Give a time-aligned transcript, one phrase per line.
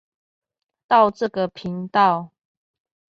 [0.87, 2.31] 到這個頻道